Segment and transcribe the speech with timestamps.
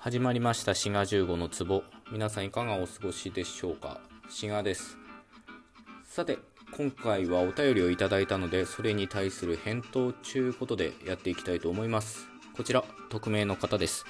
[0.00, 0.76] 始まりました。
[0.76, 1.82] 滋賀15の壺。
[2.12, 4.00] 皆さんいかがお過ごしでしょうか？
[4.30, 4.96] 滋賀です。
[6.04, 6.38] さて
[6.70, 12.28] 今回はお便りをいただいたのでそれに対する返答ちゅうことでやっていきたいと思います。
[12.56, 14.04] こちら匿名の方です。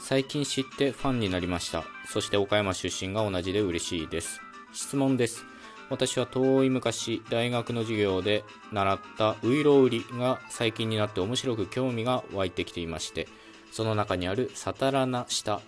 [0.00, 1.84] 最近知ってファンになりました。
[2.06, 4.40] そして岡山出身が同じで嬉しいです。
[4.72, 5.44] 質問です。
[5.90, 13.26] 私は遠い昔大学の授業で習ったウイロウリが最近になって面白く興味が湧いてきていまして
[13.72, 15.60] その中にあるサタラナ下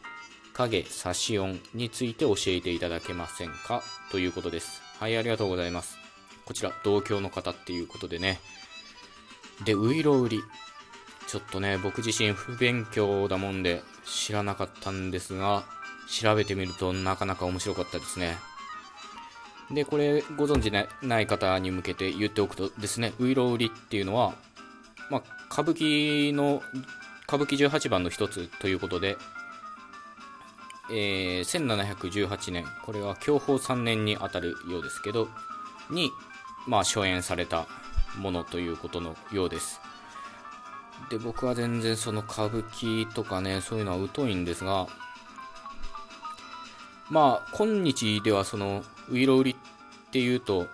[0.53, 3.83] 影差し音について教えていただけませんか？
[4.11, 4.83] ということです。
[4.99, 5.97] はいありがとうございます。
[6.45, 8.41] こちら同郷の方っていうことでね。
[9.65, 10.43] でウイロウリ。
[11.29, 15.63] ちょっとね僕自身不勉強だもんで知らなかったんですが
[16.09, 18.37] 調べてみるとなかなか面白かったですね。
[19.71, 20.73] で、これご存知
[21.07, 24.35] ない方に向けて言っておくとですね、ウイロウリっていうのは、
[25.09, 25.23] まあ、
[25.53, 26.61] 歌舞伎の、
[27.31, 29.17] 歌舞伎18番の一つということで、
[30.91, 35.29] えー、1718年、これは享保3年にあたるようですけど、
[35.91, 36.11] に、
[36.67, 37.69] まあ、初演された
[38.19, 39.81] ものということのようです。
[41.09, 44.89] で、僕は全然その歌舞伎とかね、そういうのは疎いんですが、
[47.11, 50.67] まあ、今日ではその、ウイロウリっていうと、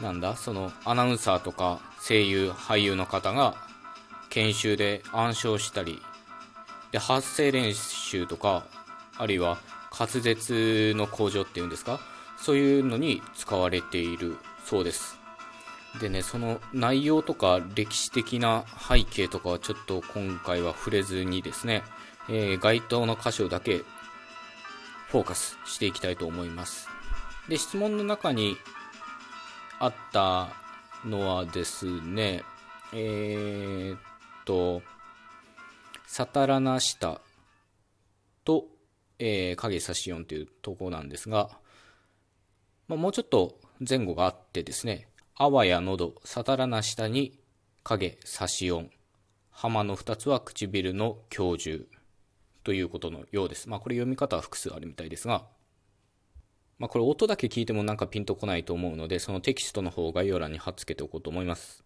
[0.00, 3.65] なんだ、その、アナウンサーとか声優、俳優の方が
[4.36, 6.02] 研修で暗唱したり、
[6.92, 8.66] で、発声練習とか、
[9.16, 9.58] あるいは
[9.98, 12.00] 滑舌の向上っていうんですか、
[12.36, 15.18] そういうのに使われているそうです。
[16.02, 21.82] でね、その内容とか歴史的な背景とかはちょっと今回は触れずにですね、
[22.28, 23.84] えー、該当の箇所だけ
[25.08, 26.90] フォーカスしていきたいと思います。
[27.48, 28.58] で、質問の中に
[29.78, 30.48] あった
[31.06, 32.44] のはですね、
[32.92, 34.00] えー、っ
[34.46, 34.80] と、
[36.06, 37.20] サタラナシタ
[38.44, 38.64] と、
[39.18, 41.50] えー、影差し音というとこなんですが、
[42.88, 47.38] まあ、もうちょっと前後があってですね、あわや喉、サタラナシタに
[47.82, 48.88] 影差し音、
[49.50, 51.84] 浜の2つは唇の教授、
[52.66, 53.68] ということのようです。
[53.68, 55.46] まあこれ読み方は複数あるみたいですが、
[56.80, 61.85] まあこれ音だけ聞いてもなんかピンとこないと思うので、そのテキストの方概要欄に貼っつけておこうと思います。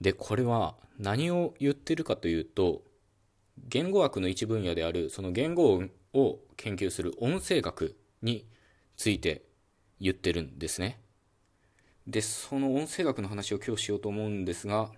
[0.00, 2.82] で、これは何を言ってるかというと、
[3.68, 5.82] 言語学の一分野であるその言語
[6.14, 8.46] を研究する音声学に
[8.96, 9.42] ついて
[10.00, 11.00] 言ってるんですね。
[12.06, 14.90] で、その音声学の話を今日しようと思うんですが、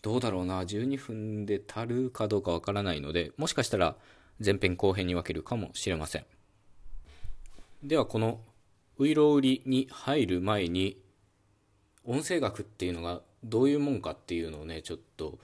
[0.00, 3.96] どうだろうな、12分で足るかどうかわからないので、もしかしたら
[4.44, 6.26] 前編後編に分けるかもしれません。
[7.82, 8.40] では、この
[8.98, 11.00] ウイロウリに入る前に、
[12.04, 15.38] 音声学っていうのがどういうもんかっていうのをね、ちょっと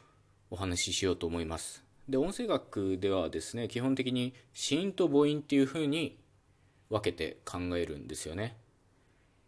[0.50, 1.84] お話ししようと思います。
[2.08, 6.18] で、音声学ではですね、基本的に子音と母音っていう風に
[6.90, 8.56] 分けて考えるんですよね。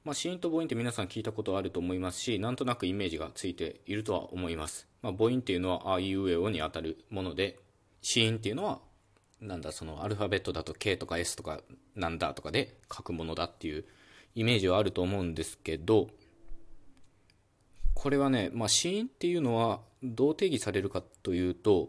[0.04, 4.86] まあ、子音と母音って皆さん聞いたことあると思いますし、なんとなくイメージがついているとは思います。
[5.02, 7.58] まあ、母音っていうのはあいうえおに当たるもので、
[8.00, 8.80] 子音っていうのは、
[9.40, 11.60] なんだ、そのアルファベットだと K とか S とか
[11.94, 13.84] なんだとかで書くものだっていう
[14.34, 16.08] イメージはあると思うんですけど、
[17.96, 21.88] これはね、まあ、子音っていうのはどう定義されるかというと、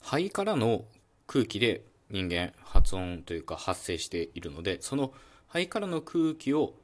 [0.00, 0.86] 肺からの
[1.28, 5.12] 空気で人間発音というか発生しているので、その
[5.46, 6.74] 肺からの空気を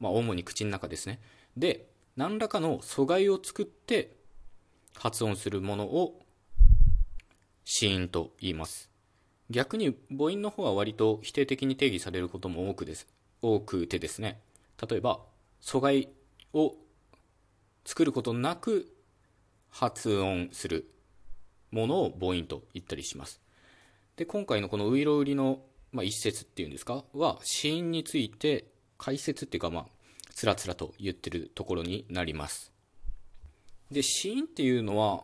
[0.00, 1.20] まあ、主に口の中ですね。
[1.56, 4.16] で、何らかの阻害を作って
[4.94, 6.22] 発音するものを
[7.64, 8.90] 子音と言います。
[9.50, 13.06] 逆に母音の方は割と否定的に定義されることも多くです。
[13.42, 14.40] 多くてですね。
[14.88, 15.20] 例えば、
[15.62, 16.08] 阻害
[16.52, 16.74] を
[17.86, 18.92] 作ることなく
[19.70, 20.92] 発音する
[21.70, 23.40] ものを母音と言ったりします。
[24.16, 25.60] で、今回のこのウイロウリの、
[25.92, 27.04] まあ、一節っていうんですか？
[27.14, 28.66] は、子音について
[28.98, 29.86] 解説っていうかまあ
[30.34, 32.72] つらつらと言ってるところになります。
[33.90, 35.22] で死因っていうのは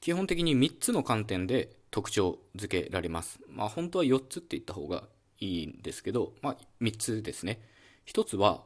[0.00, 3.40] 基本的に3つの観点で特徴付けられます。
[3.48, 5.04] まあ本当は4つって言った方が
[5.40, 7.60] いいんですけど、まあ、3つですね。
[8.06, 8.62] 1つは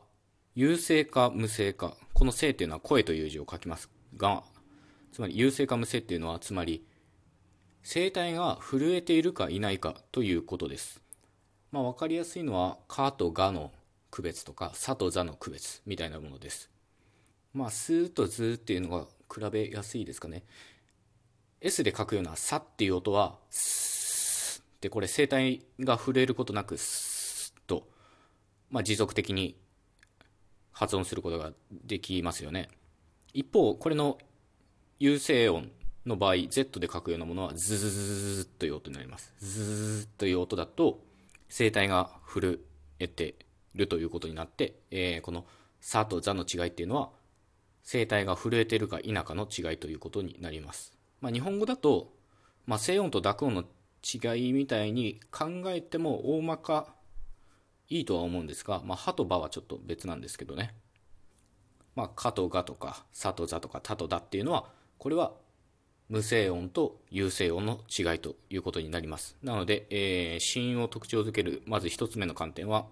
[0.55, 4.43] 優勢か無声かこの声っていうのは声という字を書きますが
[5.13, 6.85] つまり優勢か無声っていうのはつまり
[7.83, 11.01] 声帯が震えているかいないかということです
[11.71, 13.73] まあ分かりやすいのは「か」と「が」の
[14.13, 16.71] 区別とか、さとざの区別みたいなものです。
[17.55, 20.45] まあ、すとずっていうのが比べやすいですかね。
[21.63, 27.89] S で書くようなさっていう音は、スってこれ声帯が震えることなく、スッと、
[28.69, 29.57] まあ、持続的に
[30.73, 31.53] 発音することが
[31.85, 32.69] できますよね。
[33.33, 34.19] 一方、これの
[34.99, 35.71] 有声音
[36.07, 39.33] の場合、Z で書くようなものはズズズズという音になります。
[39.39, 41.01] ズズズという音だと、
[41.49, 42.59] 声帯が震
[42.99, 43.35] えて
[43.75, 45.45] るということになって、えー、この
[45.81, 47.11] さとザの違いっていうのは、
[47.85, 50.97] 声帯が震えてるか否かの違いということになります。
[51.21, 52.13] まあ、日本語だと、
[52.67, 53.65] まあ、静音と濁音の
[54.03, 56.95] 違いみたいに考えても大まか
[57.93, 60.75] いいとは思うんですが、まあ、はとばはちょっと別なんですけどね。
[61.95, 65.33] まあ、かとがとか、さとざとか、たとだっていうのは、これは
[66.09, 69.37] 無声音と有声音の違いということになります。
[69.43, 72.87] なので、えー、子音を特徴づける、まず一つ目の観点は、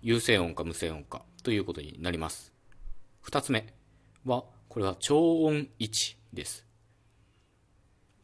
[0.00, 2.52] 有声音か無声音かということになります。
[3.20, 3.74] 二つ目
[4.24, 6.66] は、これは超音位置です。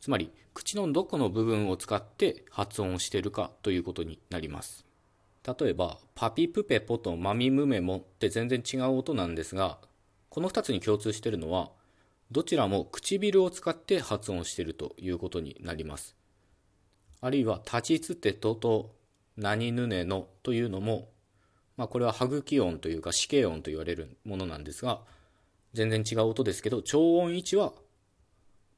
[0.00, 4.89] つまり、口のどこの部分を使って発音しているかということになります。
[5.46, 9.78] 例えば、パピプペポとマミムメモって全然違う音なんですが、
[10.28, 11.70] この2つに共通しているのは、
[12.31, 16.14] どちらも唇を使って発音しているということになります。
[17.20, 18.94] あるいは、立ちつてとと
[19.37, 21.08] 何ぬねのというのも、
[21.76, 25.00] まあ、これは歯茎音というか死刑音と言われるものなんですが、
[25.72, 27.72] 全然違う音ですけど、超音位置は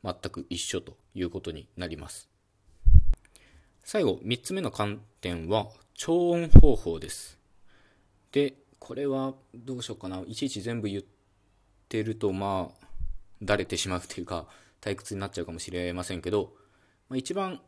[0.05, 2.29] 全く一緒ということになります。
[3.85, 7.39] 最後、3つ目の観点は、超音方法です。
[8.33, 10.23] で、これはどうしようかな。
[10.27, 11.03] いちいち全部言っ
[11.89, 12.87] てると、まあ、
[13.43, 14.47] だれてしまうというか、
[14.81, 16.55] 退屈になっちゃうかもしれませんけど、
[17.09, 17.61] まあ、一番、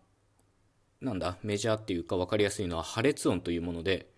[1.00, 4.08] なんだ、メジャーっていうか分かりやすいのは破裂音というもので、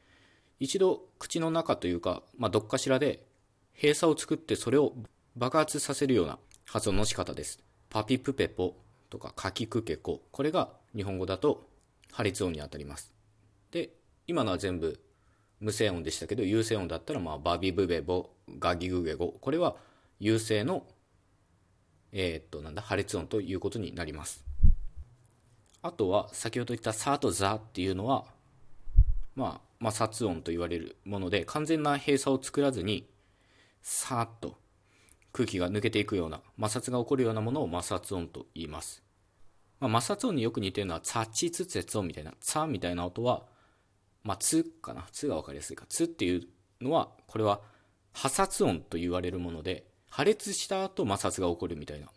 [0.58, 3.26] 一度口の中というか、まあ、どっかしらで
[3.74, 4.94] 閉鎖を作ってそれを
[5.36, 7.60] 爆発させるような発音の仕方です。
[7.90, 8.74] パピプペポ
[9.10, 10.22] とかカキクケコ。
[10.32, 11.68] これが日本語だと
[12.10, 13.15] 破裂音にあたります。
[13.70, 13.90] で、
[14.26, 15.00] 今のは全部
[15.60, 19.32] 無声音でしたけど、有声音だったら、まあ、バビブベボ、ガギグゲゴ。
[19.40, 19.76] これは
[20.18, 20.86] 優勢の、
[22.12, 24.44] えー、っと、なんだ、破裂音ということになります。
[25.82, 28.24] あとは、先ほど言ったサとザっていうのは、
[29.34, 33.08] まあ、摩擦音と言われるもので、完全な閉鎖を作らずに、
[33.82, 34.58] さーっと
[35.32, 39.02] 空気が抜けていくような、摩擦が起こるようなものを摩擦音と言います。
[39.80, 43.44] まあ、摩擦音によく似てるのは、ツァチツツツ音みたいな、ツァみたいな音は、
[44.26, 45.06] まあ、ツかな。
[45.12, 45.86] ツが分かりやすいか。
[45.88, 46.42] ツっていう
[46.80, 47.60] のは、これは
[48.12, 52.08] 破殺音と言われるもので、破裂した後摩擦が起こるみたいな。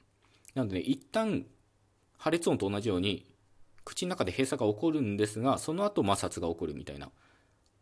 [0.56, 1.46] なので、ね、一旦
[2.18, 3.32] 破裂音と同じように
[3.86, 7.12] 口の中で閉鎖が起こるんですが、その後摩擦が起こるみたいな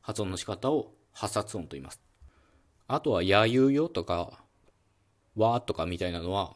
[0.01, 2.01] 発音の仕方を破殺音と言います。
[2.87, 4.43] あとは、やゆよとか、
[5.35, 6.55] わとかみたいなのは、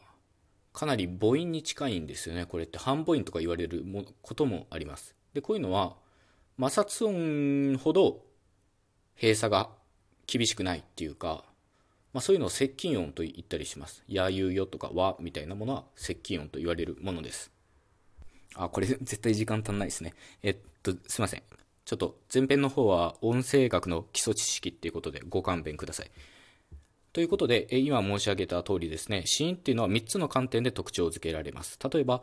[0.72, 2.44] かなり母音に近いんですよね。
[2.46, 3.84] これって半母音とか言われる
[4.22, 5.14] こともあります。
[5.34, 5.96] で、こういうのは、
[6.58, 8.22] 摩擦音ほど
[9.16, 9.70] 閉鎖が
[10.26, 11.44] 厳しくないっていうか、
[12.12, 14.02] まあ、そういうのを接近音と言ったりします。
[14.06, 17.50] やゆよとかわみたいなものは接近音と言われるものです。
[18.54, 20.14] あ、これ 絶対時間足んないですね。
[20.42, 21.42] えっと、すいません。
[21.84, 26.10] ちょっと前編の方は音声学の基礎知識っていうことでご勘弁ください。
[27.12, 31.78] ということで、今申し上げた通りですね、子音っていうのは3つの観点で特徴づけられます。
[31.92, 32.22] 例えば、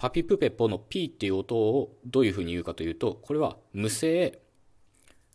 [0.00, 4.40] パピプペポの P っていう音をどういうふうに言うかというと、これは無声、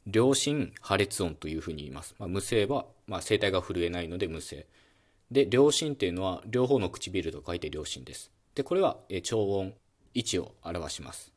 [0.08, 2.16] 両心破裂音というふうに言います。
[2.18, 4.66] まあ、無声はまあ、声帯が震えないので無声。
[5.30, 8.32] で、両心っていうのは両方の唇と書いて両心です。
[8.56, 9.76] で、これは、え超音
[10.16, 11.32] 位置を表します。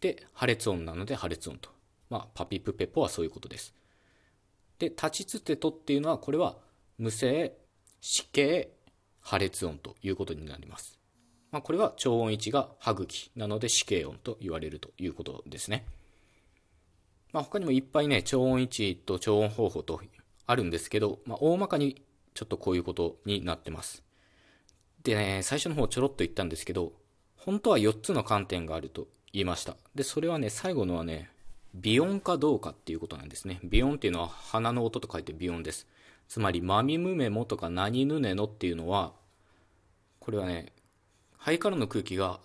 [0.00, 1.68] で、破裂音なので破裂音と。
[2.08, 3.74] まあ、パピプペポはそういうことです。
[4.78, 6.56] で、立ちつてとっていうのは、これは
[6.96, 7.52] 無声、
[8.00, 8.70] 死刑、
[9.20, 11.03] 破裂音ということになります。
[11.54, 15.86] まあ、これは超音位置が歯茎なので死刑音と言われるということですね。
[17.32, 20.00] まあ、他にもいっぱいね、超音位置と超音方法と
[20.46, 22.02] あるんですけど、まあ、大まかに
[22.34, 24.02] ちょっとこういうことになってます。
[25.04, 26.92] でね、最初の方ちょろっと言ったんですけど、
[27.36, 29.76] 本当は4つの観点があると言いました。
[29.94, 31.30] で、それはね、最後のはね、
[31.72, 33.60] 微音かどうかっていうことなんですね。
[33.62, 35.86] 微音っていうのは鼻の音と書いて微音です。
[36.26, 39.12] つまり、まみむめもとか何ぬねのっていうのは、
[40.18, 40.72] これはね、
[41.44, 42.40] 肺からの空気が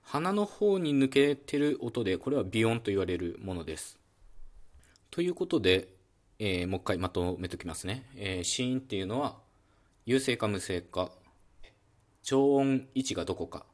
[0.00, 4.00] 鼻の方に抜けてる音で、これは微音と言われるものです。
[5.12, 5.86] ということで、
[6.40, 8.04] えー、もう一回まとめときますね。
[8.16, 9.36] えー、子音っていうのは、
[10.06, 11.12] 有声か無声か、
[12.24, 13.64] 超音位置がどこか、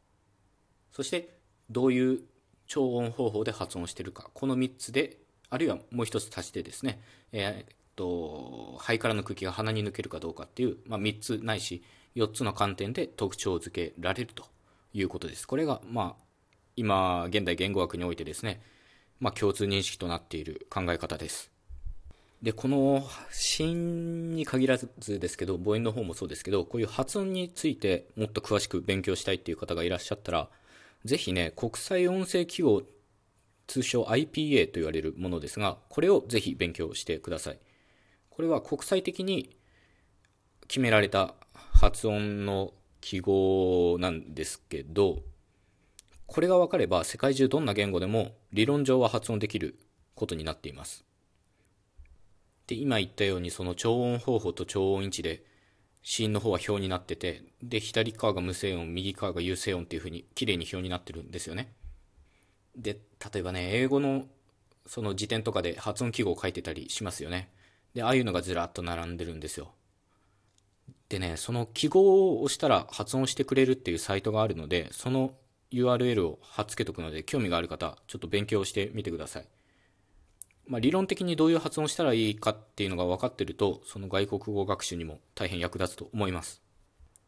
[0.93, 1.39] そして
[1.71, 2.21] どういう
[2.67, 5.17] 超音方法で発音してるか、この3つで、
[5.49, 7.01] あるいはもう一つ足してですね、
[7.33, 11.83] えー、っと、肺からの空気が鼻に抜けるかどうかっていう、まあ、3つないし、
[12.19, 14.45] 4つの観点で特徴付けられると
[14.93, 15.47] いうことです。
[15.47, 16.25] これが、まあ、
[16.77, 18.61] 今、現代言語学においてですね、
[19.21, 21.51] まあ、共通認識となっている考え方です。
[22.43, 30.49] で、この芯に限らずですけど、母音の方もそうですけど、こういう発音についてもっと詳しく勉強したいっていう方がいらっしゃったら、
[31.05, 32.83] ぜひね、国際音声記号、
[33.67, 37.59] 通称 IPA と言われるものですが、これをぜひ勉強してください。
[38.31, 39.57] これは国際的に
[40.69, 41.35] 決められた
[41.81, 45.23] 発音の記号なんですけど、
[46.27, 49.79] これが分かれば世界中どんな言語でも理論上は発音できる
[50.17, 51.05] ことになっています。
[52.67, 55.45] で、今言ったようにその超音方法と超音位置で
[56.03, 61.73] 子音の方は表になってて、で、左側が無声音、右側が有声音っていう風に綺麗に表になってるんですよね。
[62.77, 62.99] で、
[63.33, 64.25] 例えばね、英語の
[64.85, 67.53] その辞典とかで発音記号を書いてたりしますよね。
[67.95, 69.71] で、ああいうのがずらっと並んでるんですよ。
[71.09, 75.35] でね、その記号を押したら発音してくれるっていうサイトがあるので、その
[75.73, 79.49] URL を貼っつけとくので、興味がある方、ちょっと勉強してみてください。
[80.67, 86.63] まあ、理論的にどういう発音したらいいかっていうのが分かってると、その外国語学習にも大変役立つと思います。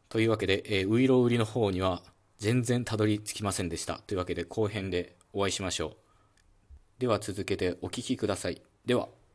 [0.09, 2.03] というわけで、えー、ウイロウリの方には
[2.37, 3.99] 全然たどり着きませんでした。
[4.05, 5.95] というわけで後編でお会いしましょう。
[6.99, 8.61] では続けてお聴きください。
[8.85, 9.20] では。